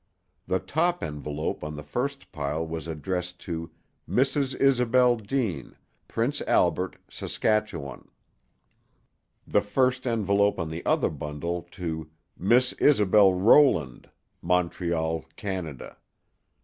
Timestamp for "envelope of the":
10.07-10.83